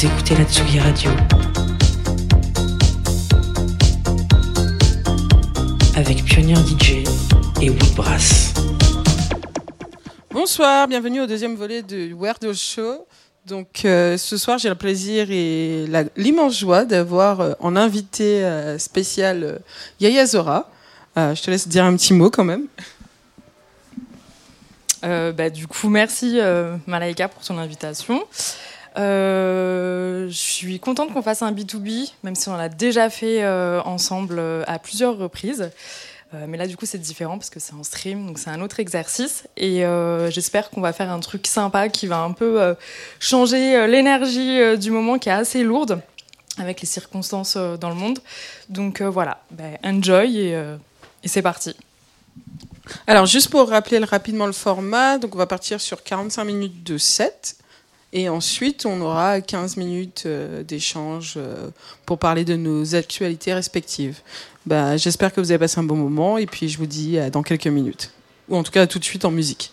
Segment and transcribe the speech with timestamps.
[0.00, 1.10] Vous écoutez la Tsugi Radio
[5.94, 7.04] avec Pionnier DJ
[7.60, 8.54] et Woodbrass.
[10.30, 13.06] Bonsoir, bienvenue au deuxième volet de Weirdo Show.
[13.46, 18.44] Donc euh, ce soir, j'ai le plaisir et la- l'immense joie d'avoir euh, en invité
[18.44, 19.58] euh, spécial euh,
[20.00, 20.70] Yaya Zora.
[21.18, 22.66] Euh, je te laisse dire un petit mot quand même.
[25.02, 28.22] Euh, bah, du coup, merci euh, Malaika pour ton invitation.
[28.96, 33.80] Euh, je suis contente qu'on fasse un B2B, même si on l'a déjà fait euh,
[33.82, 35.70] ensemble euh, à plusieurs reprises.
[36.46, 38.78] Mais là, du coup, c'est différent parce que c'est en stream, donc c'est un autre
[38.78, 39.48] exercice.
[39.56, 39.82] Et
[40.28, 42.76] j'espère qu'on va faire un truc sympa qui va un peu
[43.18, 46.00] changer l'énergie du moment qui est assez lourde
[46.56, 48.20] avec les circonstances dans le monde.
[48.68, 50.56] Donc voilà, bah, enjoy et,
[51.24, 51.74] c'est parti.
[53.08, 56.84] Alors juste pour rappeler le- rapidement le format, donc on va partir sur 45 minutes
[56.84, 57.56] de set.
[58.12, 61.70] Et ensuite, on aura 15 minutes euh, d'échange euh,
[62.06, 64.20] pour parler de nos actualités respectives.
[64.66, 67.42] Bah, j'espère que vous avez passé un bon moment et puis je vous dis dans
[67.42, 68.12] quelques minutes.
[68.48, 69.72] Ou en tout cas tout de suite en musique.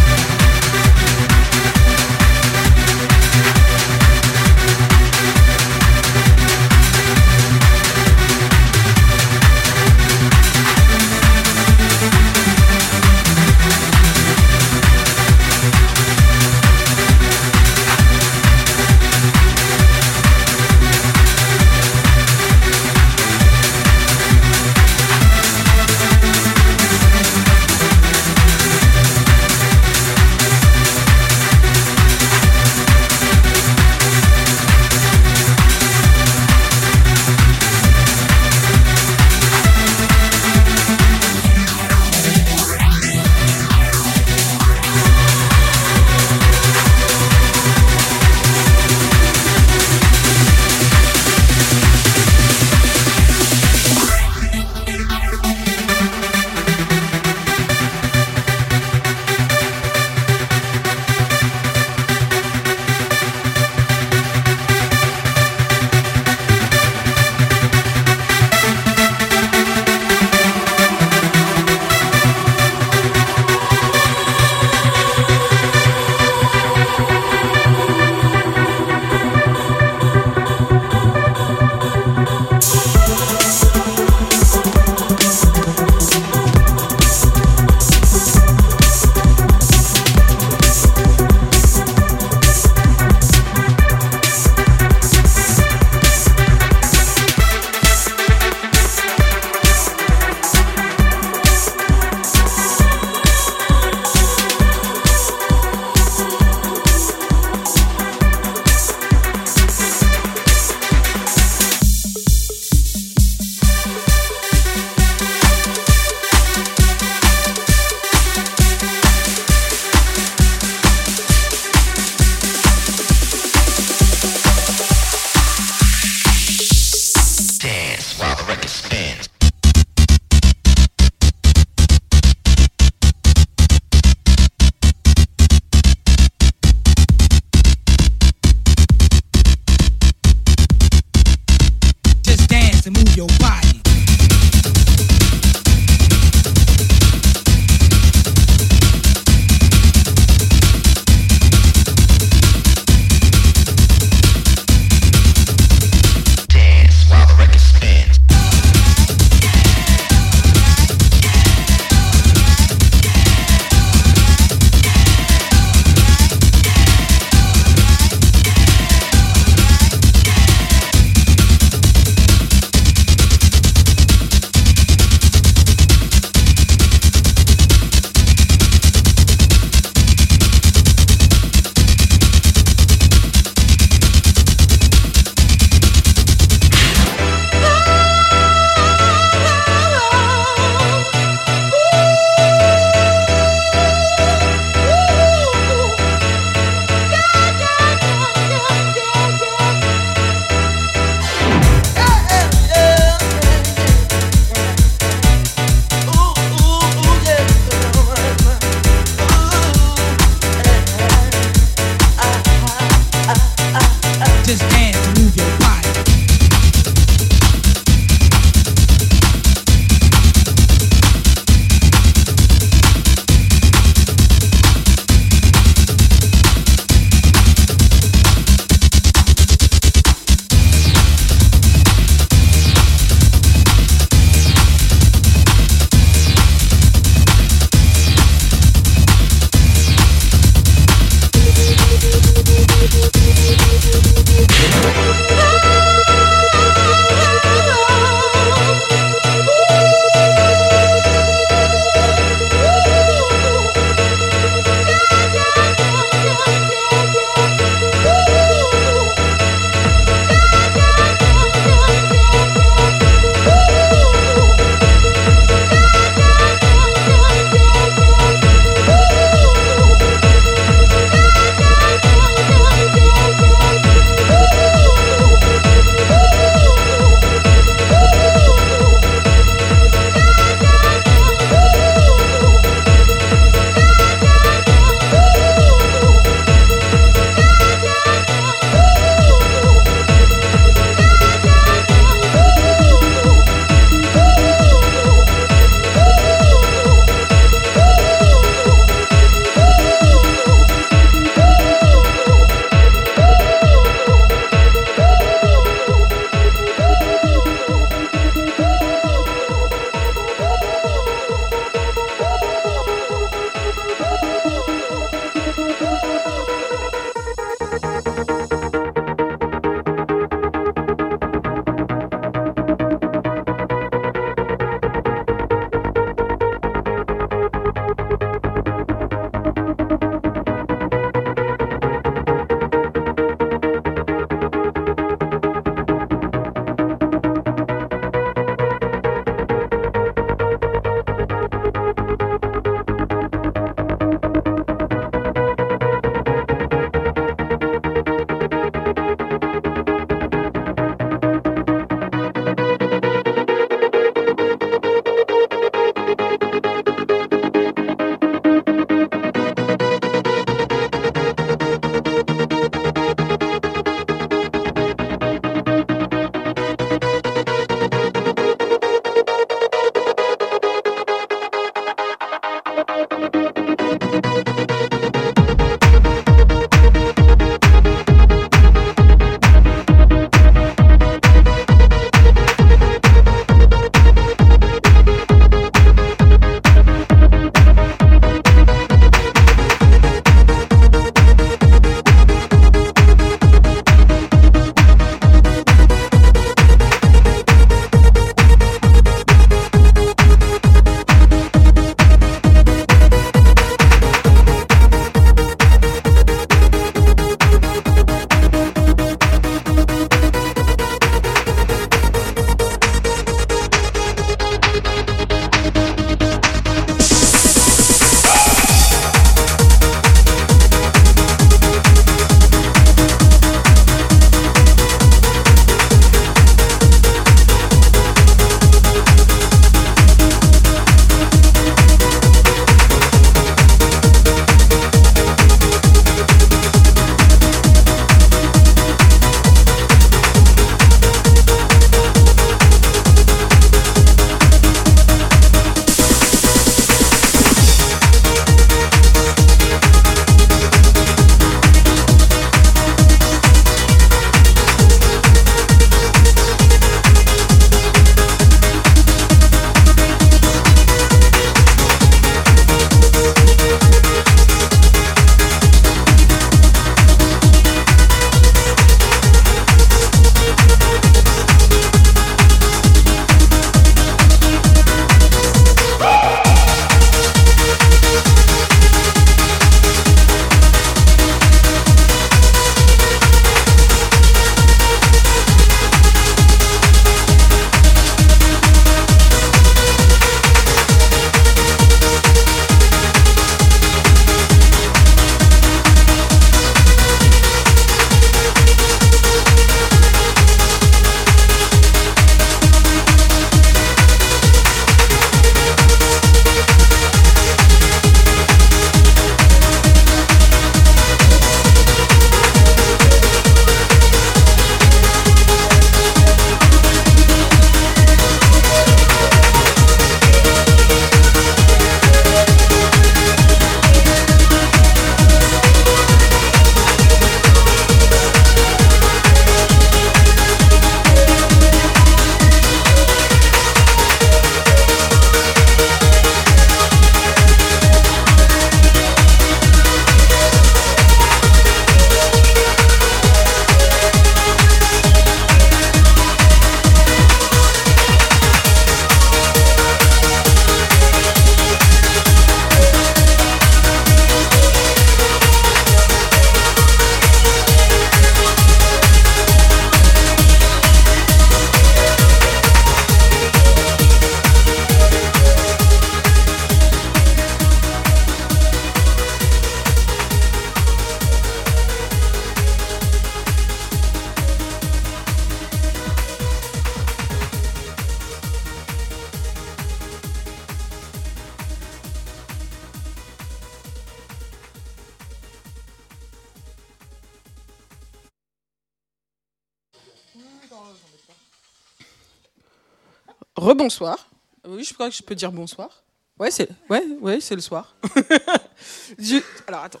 [593.84, 594.30] Rebonsoir.
[594.66, 596.02] Oui, je crois que je peux dire bonsoir.
[596.38, 597.94] Ouais, c'est ouais, ouais, c'est le soir.
[599.18, 600.00] Je- Alors attends,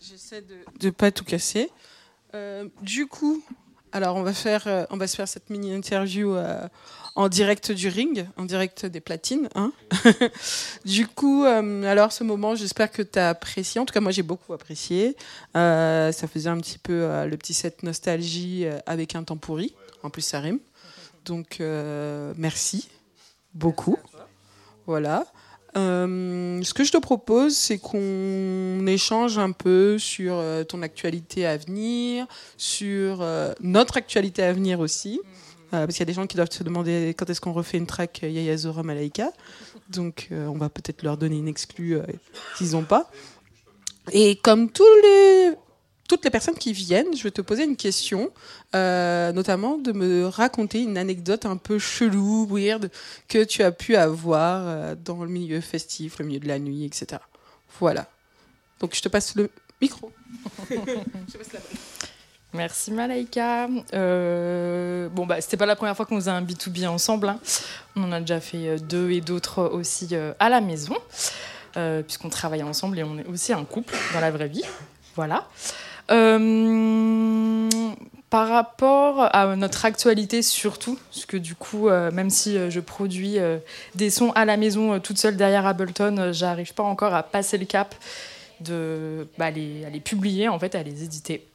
[0.00, 1.70] j'essaie de de pas tout casser.
[2.34, 3.40] Euh, du coup,
[3.92, 6.66] alors on va faire, euh, on va se faire cette mini interview euh,
[7.14, 9.48] en direct du ring, en direct des platines.
[9.54, 9.72] Hein
[10.84, 13.80] du coup, euh, alors ce moment, j'espère que tu as apprécié.
[13.80, 15.16] En tout cas, moi j'ai beaucoup apprécié.
[15.54, 19.72] Ça faisait un petit peu le petit set nostalgie avec un temps pourri.
[20.02, 20.58] En plus, ça rime.
[21.24, 21.60] Donc
[22.36, 22.88] merci
[23.54, 23.98] beaucoup.
[24.86, 25.26] Voilà.
[25.76, 31.46] Euh, ce que je te propose, c'est qu'on échange un peu sur euh, ton actualité
[31.46, 32.26] à venir,
[32.56, 35.20] sur euh, notre actualité à venir aussi.
[35.70, 37.86] Parce qu'il y a des gens qui doivent se demander quand est-ce qu'on refait une
[37.88, 39.32] track Yaya Zora Malaika.
[39.88, 41.98] Donc on va peut-être leur donner une exclue
[42.56, 43.10] qu'ils n'ont pas.
[44.12, 45.50] Et comme tous les,
[46.08, 48.30] toutes les personnes qui viennent, je vais te poser une question,
[48.74, 52.90] euh, notamment de me raconter une anecdote un peu chelou, weird,
[53.28, 56.84] que tu as pu avoir euh, dans le milieu festif, le milieu de la nuit,
[56.84, 57.22] etc.
[57.80, 58.06] Voilà.
[58.80, 59.50] Donc je te passe le
[59.80, 60.12] micro.
[60.70, 61.68] Je te passe la balle.
[62.52, 63.66] Merci Malaika.
[63.94, 67.28] Euh, bon bah c'était pas la première fois qu'on faisait un B2B ensemble.
[67.28, 67.40] hein.
[67.96, 70.96] On en a déjà fait deux et d'autres aussi à la maison,
[72.06, 74.62] puisqu'on travaille ensemble et on est aussi un couple dans la vraie vie.
[75.16, 75.48] Voilà.
[76.10, 77.68] Euh,
[78.34, 82.80] par rapport à notre actualité surtout, parce que du coup, euh, même si euh, je
[82.80, 83.58] produis euh,
[83.94, 87.64] des sons à la maison toute seule derrière Ableton, j'arrive pas encore à passer le
[87.64, 87.94] cap
[88.58, 91.46] de bah, les, à les publier en fait, à les éditer.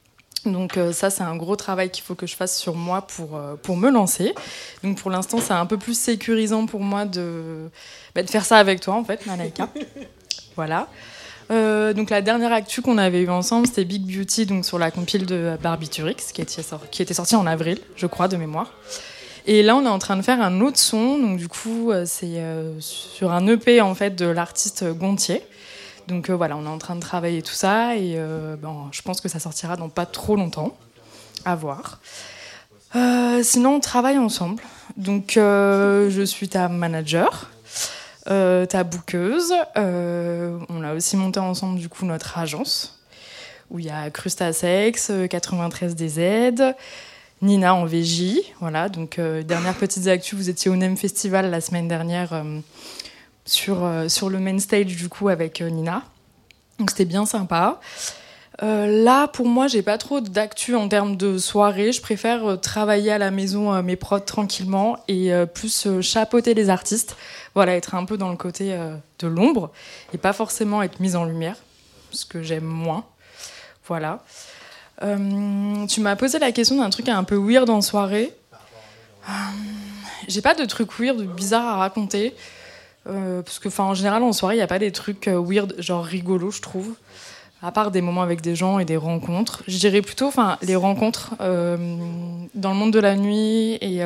[0.45, 3.76] Donc ça, c'est un gros travail qu'il faut que je fasse sur moi pour, pour
[3.76, 4.34] me lancer.
[4.82, 7.70] Donc pour l'instant, c'est un peu plus sécurisant pour moi de,
[8.16, 9.68] bah, de faire ça avec toi, en fait, Malaika.
[10.56, 10.88] voilà.
[11.52, 14.91] Euh, donc la dernière actu qu'on avait eue ensemble, c'était Big Beauty, donc sur la
[14.91, 18.72] compile de Barbiturix, qui était, sor- qui était sortie en avril, je crois, de mémoire.
[19.47, 22.04] Et là, on est en train de faire un autre son, donc du coup, euh,
[22.06, 25.41] c'est euh, sur un EP en fait de l'artiste Gontier.
[26.08, 28.18] Donc voilà, on est en train de travailler tout ça et
[28.60, 30.76] ben, je pense que ça sortira dans pas trop longtemps.
[31.45, 32.00] À voir.
[33.43, 34.60] Sinon, on travaille ensemble.
[34.97, 37.52] Donc je suis ta manager,
[38.30, 38.84] euh, ta.
[39.77, 42.99] Euh, on a aussi monté ensemble du coup notre agence
[43.69, 46.73] où il y a Crustasex, euh, 93DZ,
[47.41, 48.36] Nina en VJ.
[48.59, 52.34] Voilà, donc euh, dernière petite actu, vous étiez au NEM Festival la semaine dernière.
[52.34, 52.59] euh,
[53.45, 56.03] sur, sur le main stage du coup avec Nina.
[56.77, 57.80] Donc c'était bien sympa.
[58.61, 61.91] Là, pour moi, j'ai pas trop d'actu en termes de soirée.
[61.91, 67.15] Je préfère travailler à la maison mes prods tranquillement et plus chapeauter les artistes.
[67.56, 69.72] Voilà, être un peu dans le côté euh, de l'ombre
[70.14, 71.56] et pas forcément être mise en lumière,
[72.12, 73.06] ce que j'aime moins.
[73.88, 74.24] Voilà.
[75.02, 78.34] Euh, tu m'as posé la question d'un truc un peu weird en soirée.
[79.28, 79.32] Euh,
[80.28, 82.36] j'ai pas de truc weird, bizarre à raconter.
[83.06, 86.52] Parce que, en général, en soirée, il n'y a pas des trucs weird, genre rigolos,
[86.52, 86.93] je trouve.
[87.64, 89.64] À part des moments avec des gens et des rencontres.
[89.68, 94.04] Je dirais plutôt, enfin, les rencontres dans le monde de la nuit et,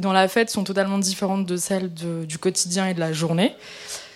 [0.00, 3.54] dans la fête sont totalement différentes de celles du quotidien et de la journée.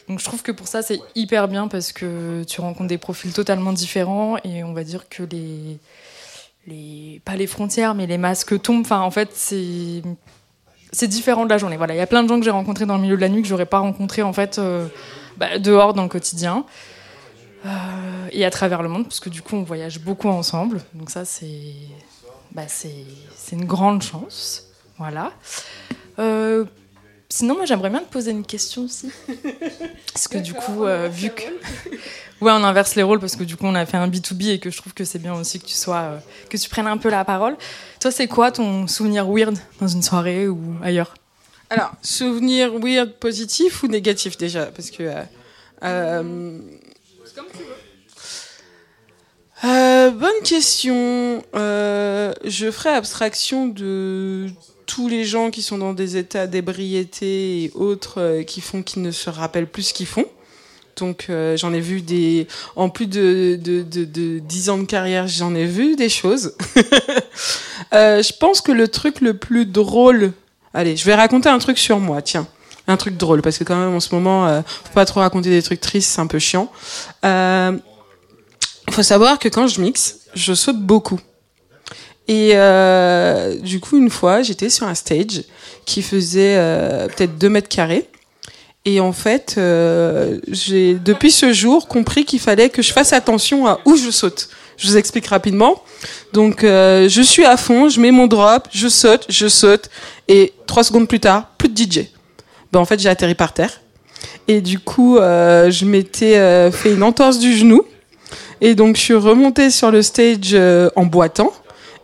[0.08, 3.32] Donc, je trouve que pour ça, c'est hyper bien parce que tu rencontres des profils
[3.32, 7.20] totalement différents et on va dire que les.
[7.24, 8.82] pas les frontières, mais les masques tombent.
[8.82, 11.76] Enfin, en fait, c'est différent de la journée.
[11.76, 13.28] Voilà, il y a plein de gens que j'ai rencontrés dans le milieu de la
[13.28, 14.88] nuit que j'aurais pas rencontrés en fait euh,
[15.36, 16.64] bah, dehors dans le quotidien
[17.64, 20.80] Euh, et à travers le monde, parce que du coup on voyage beaucoup ensemble.
[20.94, 21.74] Donc ça c'est
[22.50, 23.06] bah, c'est
[23.52, 24.71] une grande chance.
[25.02, 25.32] Voilà.
[26.20, 26.64] Euh,
[27.28, 29.10] sinon moi j'aimerais bien te poser une question aussi,
[30.12, 31.42] parce que du coup euh, vu que
[32.40, 34.58] ouais on inverse les rôles parce que du coup on a fait un B2B et
[34.60, 36.18] que je trouve que c'est bien aussi que tu sois euh,
[36.50, 37.56] que tu prennes un peu la parole.
[37.98, 41.14] Toi c'est quoi ton souvenir weird dans une soirée ou ailleurs?
[41.68, 44.66] Alors, souvenir weird positif ou négatif déjà?
[44.66, 45.02] Parce que.
[45.02, 45.22] euh,
[45.82, 46.60] euh,
[49.64, 51.42] euh, bonne question.
[51.54, 54.48] Euh, je ferai abstraction de
[54.86, 59.02] tous les gens qui sont dans des états d'ébriété et autres euh, qui font qu'ils
[59.02, 60.26] ne se rappellent plus ce qu'ils font.
[60.96, 62.46] Donc euh, j'en ai vu des...
[62.76, 66.54] En plus de, de, de, de 10 ans de carrière, j'en ai vu des choses.
[67.92, 70.32] Euh, je pense que le truc le plus drôle...
[70.72, 72.46] Allez, je vais raconter un truc sur moi, tiens.
[72.86, 75.62] Un truc drôle, parce que quand même en ce moment, faut pas trop raconter des
[75.62, 76.72] trucs tristes, c'est un peu chiant.
[77.26, 77.76] Euh,
[78.90, 81.20] faut savoir que quand je mixe, je saute beaucoup.
[82.28, 85.42] Et euh, du coup, une fois, j'étais sur un stage
[85.84, 88.08] qui faisait euh, peut-être 2 mètres carrés.
[88.84, 93.66] Et en fait, euh, j'ai depuis ce jour compris qu'il fallait que je fasse attention
[93.66, 94.48] à où je saute.
[94.76, 95.82] Je vous explique rapidement.
[96.32, 99.88] Donc, euh, je suis à fond, je mets mon drop, je saute, je saute,
[100.26, 102.08] et trois secondes plus tard, plus de DJ.
[102.72, 103.80] Ben, en fait, j'ai atterri par terre.
[104.48, 107.82] Et du coup, euh, je m'étais euh, fait une entorse du genou.
[108.60, 110.56] Et donc, je suis remontée sur le stage
[110.96, 111.52] en boitant.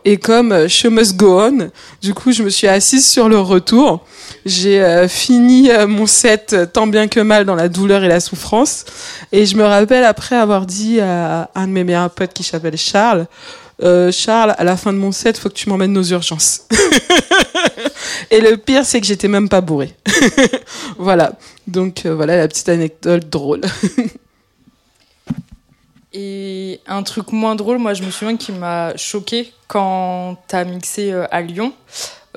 [0.05, 1.69] Et comme euh, show must go on,
[2.01, 4.05] du coup, je me suis assise sur le retour.
[4.45, 8.07] J'ai euh, fini euh, mon set euh, tant bien que mal dans la douleur et
[8.07, 8.85] la souffrance.
[9.31, 12.77] Et je me rappelle après avoir dit à un de mes meilleurs potes qui s'appelle
[12.77, 13.27] Charles,
[13.81, 16.65] euh, Charles, à la fin de mon set, faut que tu m'emmènes aux urgences.
[18.31, 19.93] et le pire, c'est que j'étais même pas bourré.
[20.97, 21.33] voilà.
[21.67, 23.61] Donc euh, voilà la petite anecdote drôle.
[26.11, 31.11] Et un truc moins drôle, moi je me souviens qui m'a choqué quand t'as mixé
[31.11, 31.73] euh, à Lyon.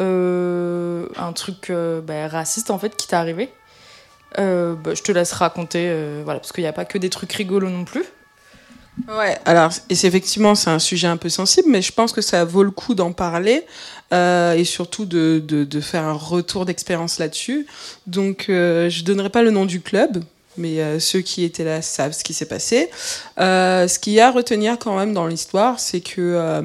[0.00, 3.50] Euh, un truc euh, bah, raciste en fait qui t'est arrivé.
[4.36, 5.94] Bah, je te laisse raconter,
[6.24, 8.04] voilà, parce qu'il n'y a pas que des trucs rigolos non plus.
[9.08, 12.44] Ouais, alors, et effectivement, c'est un sujet un peu sensible, mais je pense que ça
[12.44, 13.66] vaut le coup d'en parler
[14.10, 17.66] et surtout de faire un retour d'expérience là-dessus.
[18.06, 20.24] Donc, euh, je donnerai pas le nom du club,
[20.56, 22.90] mais euh, ceux qui étaient là savent ce qui s'est passé.
[23.38, 26.62] Euh, ce qu'il y a à retenir quand même dans l'histoire, c'est que euh,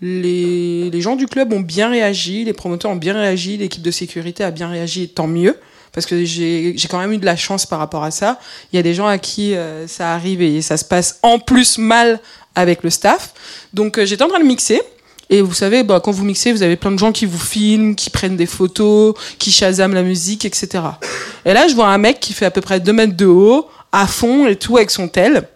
[0.00, 3.90] les, les gens du club ont bien réagi, les promoteurs ont bien réagi, l'équipe de
[3.90, 5.58] sécurité a bien réagi, et tant mieux.
[5.92, 8.40] Parce que j'ai quand même eu de la chance par rapport à ça.
[8.72, 9.54] Il y a des gens à qui
[9.86, 12.18] ça arrive et ça se passe en plus mal
[12.54, 13.34] avec le staff.
[13.74, 14.80] Donc j'étais en train de mixer.
[15.32, 17.94] Et vous savez, bah, quand vous mixez, vous avez plein de gens qui vous filment,
[17.94, 20.84] qui prennent des photos, qui chasament la musique, etc.
[21.46, 23.66] Et là, je vois un mec qui fait à peu près 2 mètres de haut,
[23.92, 25.48] à fond et tout, avec son tel.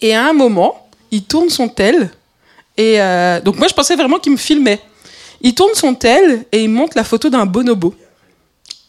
[0.00, 2.12] Et à un moment, il tourne son tel.
[2.76, 4.80] Et euh, donc moi, je pensais vraiment qu'il me filmait.
[5.40, 7.96] Il tourne son tel et il monte la photo d'un bonobo.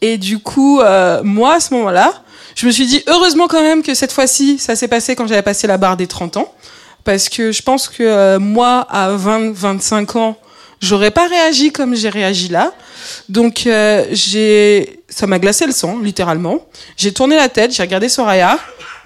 [0.02, 2.22] Et du coup, euh, moi, à ce moment-là,
[2.54, 5.42] je me suis dit, heureusement quand même que cette fois-ci, ça s'est passé quand j'avais
[5.42, 6.54] passé la barre des 30 ans.
[7.04, 10.38] Parce que je pense que euh, moi, à 20, 25 ans,
[10.80, 12.74] j'aurais pas réagi comme j'ai réagi là.
[13.30, 16.66] Donc, euh, j'ai, ça m'a glacé le sang, littéralement.
[16.96, 18.58] J'ai tourné la tête, j'ai regardé Soraya.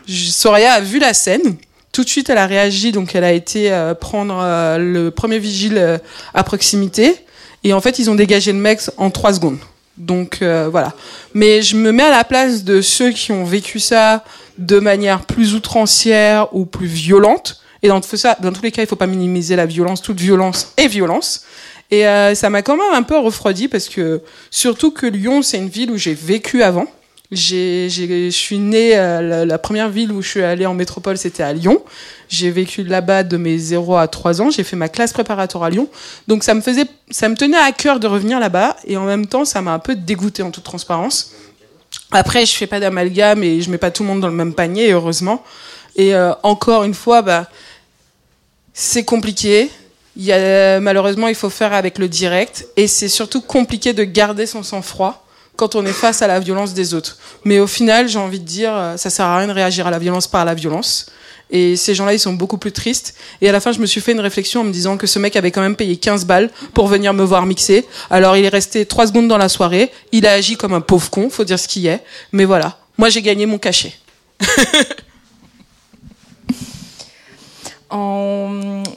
[0.08, 1.58] Soraya a vu la scène.
[1.92, 5.40] Tout de suite, elle a réagi, donc elle a été euh, prendre euh, le premier
[5.40, 5.98] vigile euh,
[6.34, 7.16] à proximité.
[7.64, 9.58] Et en fait, ils ont dégagé le mec en trois secondes.
[9.98, 10.94] Donc euh, voilà.
[11.34, 14.24] Mais je me mets à la place de ceux qui ont vécu ça
[14.58, 17.62] de manière plus outrancière ou plus violente.
[17.84, 20.02] Et dans, tout ça, dans tous les cas, il faut pas minimiser la violence.
[20.02, 21.46] Toute violence est violence.
[21.90, 24.22] Et euh, ça m'a quand même un peu refroidi parce que
[24.52, 26.88] surtout que Lyon, c'est une ville où j'ai vécu avant.
[27.30, 31.18] J'ai, je suis née, euh, la, la première ville où je suis allée en métropole,
[31.18, 31.82] c'était à Lyon.
[32.30, 34.50] J'ai vécu là-bas de mes 0 à 3 ans.
[34.50, 35.90] J'ai fait ma classe préparatoire à Lyon.
[36.28, 38.78] Donc ça me faisait, ça me tenait à cœur de revenir là-bas.
[38.86, 41.34] Et en même temps, ça m'a un peu dégoûté en toute transparence.
[42.12, 44.54] Après, je fais pas d'amalgame et je mets pas tout le monde dans le même
[44.54, 45.44] panier, heureusement.
[45.98, 47.50] Et euh, encore une fois, bah,
[48.80, 49.72] c'est compliqué.
[50.16, 52.68] Il y a, malheureusement, il faut faire avec le direct.
[52.78, 55.26] Et c'est surtout compliqué de garder son sang-froid
[55.56, 57.18] quand on est face à la violence des autres.
[57.44, 59.90] Mais au final, j'ai envie de dire, euh, ça sert à rien de réagir à
[59.90, 61.08] la violence par la violence.
[61.50, 63.16] Et ces gens-là, ils sont beaucoup plus tristes.
[63.42, 65.18] Et à la fin, je me suis fait une réflexion en me disant que ce
[65.18, 67.84] mec avait quand même payé 15 balles pour venir me voir mixer.
[68.12, 69.92] Alors, il est resté 3 secondes dans la soirée.
[70.12, 72.04] Il a agi comme un pauvre con, faut dire ce qu'il est.
[72.32, 72.78] Mais voilà.
[73.00, 73.94] Moi, j'ai gagné mon cachet.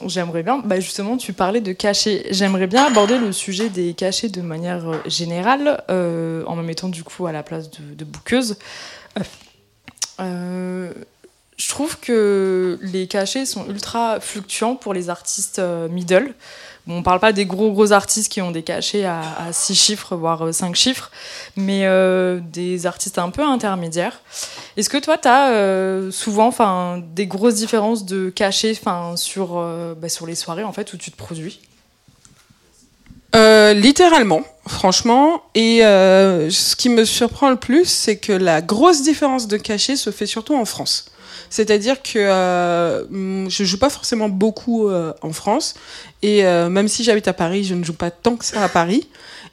[0.05, 2.25] J'aimerais bien, bah justement, tu parlais de cachets.
[2.31, 6.89] J'aimerais bien aborder le sujet des cachets de manière euh, générale, euh, en me mettant
[6.89, 8.57] du coup à la place de, de bouqueuse.
[10.19, 10.91] Euh,
[11.57, 16.33] je trouve que les cachets sont ultra fluctuants pour les artistes middle.
[16.87, 19.75] Bon, on parle pas des gros gros artistes qui ont des cachets à, à 6
[19.75, 21.11] chiffres, voire 5 chiffres,
[21.55, 24.21] mais euh, des artistes un peu intermédiaires.
[24.77, 28.73] Est-ce que toi, tu as souvent enfin, des grosses différences de cachets
[29.15, 31.59] sur, euh, bah, sur les soirées en fait, où tu te produis?
[33.35, 35.41] Euh, littéralement, franchement.
[35.55, 39.95] Et euh, ce qui me surprend le plus, c'est que la grosse différence de cachet
[39.95, 41.11] se fait surtout en France.
[41.51, 45.75] C'est-à-dire que euh, mm, je joue pas forcément beaucoup euh, en France.
[46.23, 48.69] Et euh, même si j'habite à Paris, je ne joue pas tant que ça à
[48.69, 49.07] Paris.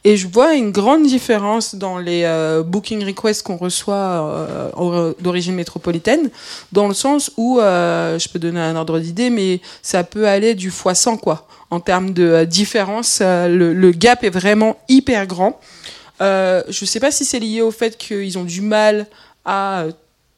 [0.05, 4.49] Et je vois une grande différence dans les euh, booking requests qu'on reçoit
[5.18, 6.30] d'origine métropolitaine,
[6.70, 10.70] dans le sens où, je peux donner un ordre d'idée, mais ça peut aller du
[10.70, 11.49] fois 100, quoi.
[11.70, 15.59] En termes de différence, le, le gap est vraiment hyper grand.
[16.20, 19.07] Je sais pas si c'est lié au fait qu'ils ont du mal
[19.44, 19.86] à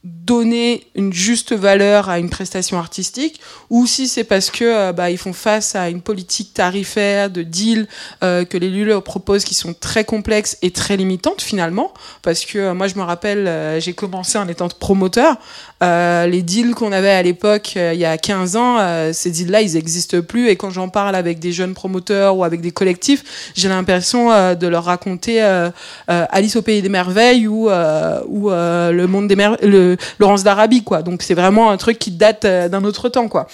[0.03, 3.39] donner une juste valeur à une prestation artistique
[3.69, 7.43] ou si c'est parce que euh, bah, ils font face à une politique tarifaire de
[7.43, 7.87] deal
[8.23, 11.93] euh, que les LUL leur proposent qui sont très complexes et très limitantes finalement.
[12.23, 15.37] Parce que euh, moi je me rappelle euh, j'ai commencé en étant promoteur.
[15.83, 19.61] Euh, les deals qu'on avait à l'époque il y a 15 ans ces deals là
[19.61, 20.49] ils n'existent plus.
[20.49, 24.67] Et quand j'en parle avec des jeunes promoteurs ou avec des collectifs j'ai l'impression de
[24.67, 25.41] leur raconter
[26.07, 31.01] Alice au pays des merveilles ou, ou le monde des merveilles Laurence d'Arabie, quoi.
[31.01, 33.47] Donc c'est vraiment un truc qui date euh, d'un autre temps, quoi.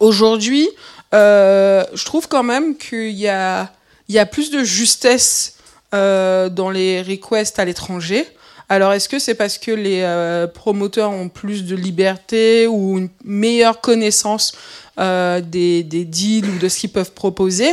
[0.00, 0.68] Aujourd'hui,
[1.14, 3.70] euh, je trouve quand même qu'il y a,
[4.08, 5.54] il y a plus de justesse
[5.94, 8.26] euh, dans les requests à l'étranger.
[8.68, 10.04] Alors, est-ce que c'est parce que les
[10.52, 14.54] promoteurs ont plus de liberté ou une meilleure connaissance
[14.98, 17.70] des, des, deals ou de ce qu'ils peuvent proposer?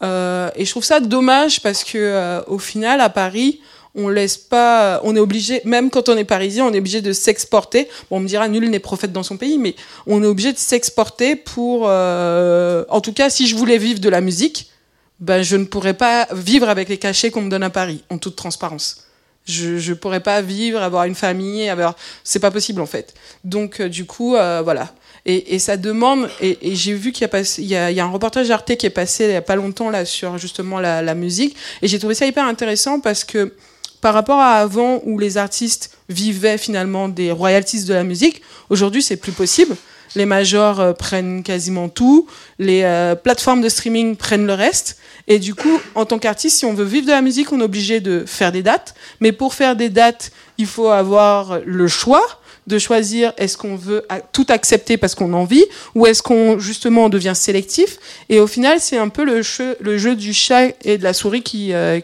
[0.00, 3.58] Et je trouve ça dommage parce que au final, à Paris,
[3.98, 7.12] on laisse pas, on est obligé, même quand on est parisien, on est obligé de
[7.12, 7.88] s'exporter.
[8.10, 9.74] Bon, on me dira, nul n'est prophète dans son pays, mais
[10.06, 14.08] on est obligé de s'exporter pour, euh, en tout cas, si je voulais vivre de
[14.08, 14.70] la musique,
[15.18, 18.18] ben, je ne pourrais pas vivre avec les cachets qu'on me donne à Paris, en
[18.18, 19.04] toute transparence.
[19.44, 23.14] Je, je pourrais pas vivre, avoir une famille, avoir, c'est pas possible, en fait.
[23.42, 24.94] Donc, euh, du coup, euh, voilà.
[25.26, 28.10] Et, et, ça demande, et, j'ai vu qu'il y a, passé, il y, a, un
[28.10, 31.56] reportage Arte qui est passé il y a pas longtemps là sur justement la musique,
[31.82, 33.52] et j'ai trouvé ça hyper intéressant parce que
[34.00, 39.02] par rapport à avant où les artistes vivaient finalement des royalties de la musique, aujourd'hui
[39.02, 39.76] c'est plus possible.
[40.14, 42.26] Les majors euh, prennent quasiment tout,
[42.58, 44.98] les euh, plateformes de streaming prennent le reste.
[45.26, 47.64] Et du coup, en tant qu'artiste, si on veut vivre de la musique, on est
[47.64, 48.94] obligé de faire des dates.
[49.20, 52.24] Mais pour faire des dates, il faut avoir le choix
[52.68, 57.06] de choisir est-ce qu'on veut tout accepter parce qu'on en vit ou est-ce qu'on justement
[57.06, 61.02] on devient sélectif et au final c'est un peu le jeu, du chat et de
[61.02, 61.98] la souris qui, euh,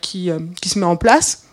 [0.64, 1.43] se met en place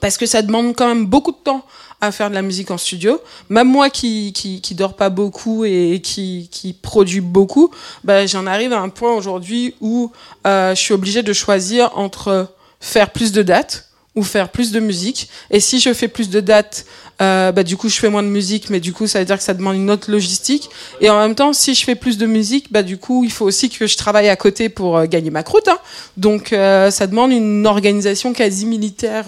[0.00, 1.64] parce que ça demande quand même beaucoup de temps
[2.00, 3.20] à faire de la musique en studio.
[3.48, 7.70] Même moi qui qui, qui dors pas beaucoup et qui qui produit beaucoup,
[8.04, 10.12] bah, j'en arrive à un point aujourd'hui où
[10.46, 12.48] euh, je suis obligée de choisir entre
[12.80, 13.85] faire plus de dates
[14.16, 15.28] ou faire plus de musique.
[15.50, 16.86] Et si je fais plus de dates,
[17.20, 19.36] euh, bah, du coup, je fais moins de musique, mais du coup, ça veut dire
[19.36, 20.70] que ça demande une autre logistique.
[21.00, 23.44] Et en même temps, si je fais plus de musique, bah, du coup, il faut
[23.44, 25.68] aussi que je travaille à côté pour euh, gagner ma croûte.
[25.68, 25.78] Hein.
[26.16, 29.26] Donc, euh, ça demande une organisation quasi militaire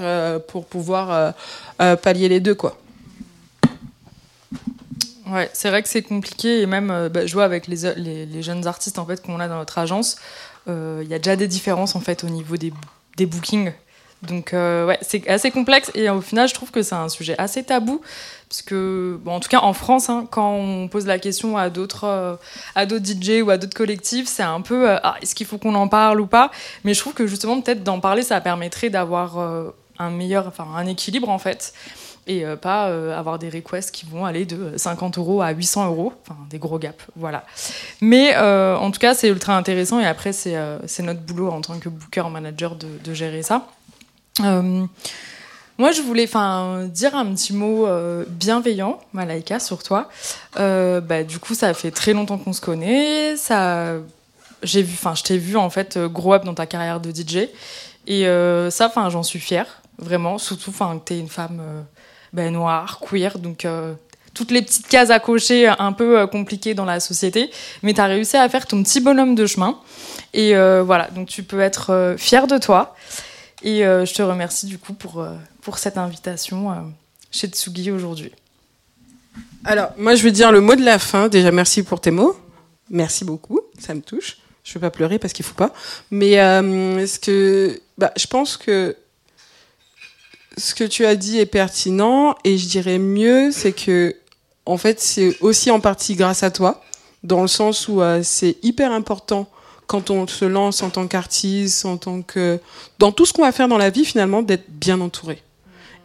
[0.49, 1.35] pour pouvoir
[2.03, 2.79] pallier les deux, quoi.
[5.31, 8.43] Ouais, c'est vrai que c'est compliqué et même bah, je vois avec les, les, les,
[8.43, 10.17] jeunes artistes en fait qu'on a dans notre agence,
[10.67, 12.73] il y a déjà des différences en fait au niveau des,
[13.19, 13.73] des bookings.
[14.23, 17.37] Donc euh, ouais, c'est assez complexe et au final je trouve que c'est un sujet
[17.39, 18.01] assez tabou
[18.49, 22.05] parce que en tout cas en France, hein, quand on pose la question à d'autres
[22.05, 22.37] euh,
[22.77, 25.87] DJ ou à d'autres collectifs, c'est un peu euh, ah, est-ce qu'il faut qu'on en
[25.87, 26.51] parle ou pas?
[26.83, 29.39] Mais je trouve que justement peut-être d'en parler, ça permettrait d'avoir
[29.99, 31.73] un meilleur, enfin un équilibre en fait
[32.29, 35.87] et euh, pas euh, avoir des requests qui vont aller de 50 euros à 800
[35.87, 37.45] euros, enfin des gros gaps, voilà.
[38.01, 40.55] Mais euh, en tout cas, c'est ultra intéressant et après, c'est
[41.03, 43.67] notre boulot en tant que booker manager de gérer ça.
[44.41, 47.87] Moi, je voulais dire un petit mot
[48.29, 50.09] bienveillant, Malaika, sur toi.
[50.57, 53.37] bah, du coup, ça fait très longtemps qu'on se connaît.
[53.37, 53.95] Ça,
[54.63, 57.49] j'ai vu, je t'ai vu en fait grow up dans ta carrière de DJ.
[58.07, 58.25] Et
[58.71, 60.39] ça, enfin, j'en suis fière, vraiment.
[60.39, 61.63] Surtout, enfin, que t'es une femme
[62.33, 63.95] ben, noir, queer, donc euh,
[64.35, 67.51] toutes les petites cases à cocher un peu euh, compliquées dans la société,
[67.83, 69.79] mais tu as réussi à faire ton petit bonhomme de chemin.
[70.35, 72.95] Et euh, voilà, donc tu peux être euh, fier de toi.
[73.63, 76.93] Et euh, je te remercie du coup pour, euh, pour cette invitation
[77.31, 78.33] chez Tsugi aujourd'hui.
[79.65, 81.29] Alors, moi je veux dire le mot de la fin.
[81.29, 82.37] Déjà, merci pour tes mots.
[82.91, 84.39] Merci beaucoup, ça me touche.
[84.65, 85.73] Je ne vais pas pleurer parce qu'il ne faut pas.
[86.11, 88.97] Mais ce que, bah, je pense que
[90.59, 94.17] ce que tu as dit est pertinent et je dirais mieux, c'est que
[94.67, 96.83] en fait c'est aussi en partie grâce à toi,
[97.23, 99.49] dans le sens où euh, c'est hyper important
[99.89, 102.61] quand on se lance en tant qu'artiste, en tant que
[102.99, 105.43] dans tout ce qu'on va faire dans la vie finalement d'être bien entouré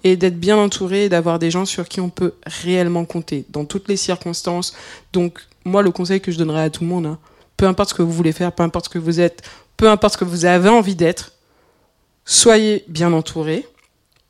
[0.05, 3.65] et d'être bien entouré et d'avoir des gens sur qui on peut réellement compter dans
[3.65, 4.73] toutes les circonstances.
[5.11, 7.19] Donc moi le conseil que je donnerais à tout le monde, hein,
[7.57, 9.43] peu importe ce que vous voulez faire, peu importe ce que vous êtes,
[9.75, 11.34] peu importe ce que vous avez envie d'être,
[12.23, 13.67] soyez bien entouré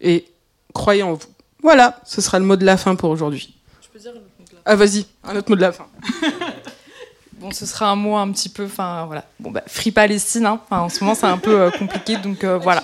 [0.02, 0.26] et
[0.74, 1.28] croyez en vous.
[1.62, 3.56] Voilà, ce sera le mot de la fin pour aujourd'hui.
[3.84, 4.64] Je peux dire un autre mot de la fin?
[4.66, 5.86] Ah, vas-y, un autre mot de la fin.
[7.44, 8.66] bon, ce sera un mot un petit peu.
[8.66, 9.26] Enfin, voilà.
[9.40, 10.60] Bon, bah, Free Palestine, hein.
[10.64, 12.84] enfin, en ce moment, c'est un peu euh, compliqué, donc euh, voilà.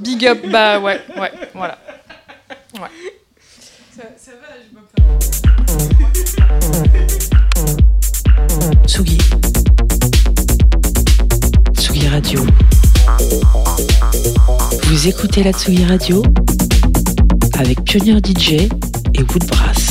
[0.00, 1.78] Big up, bah ouais, ouais, voilà.
[2.74, 2.88] Ouais.
[3.96, 4.80] Ça, ça va, je me
[8.86, 9.18] Tsugi.
[11.76, 12.44] Tsugi Radio.
[14.84, 16.22] Vous écoutez la Tsugi Radio
[17.58, 18.52] avec Pionnier DJ
[19.14, 19.89] et Woodbrass.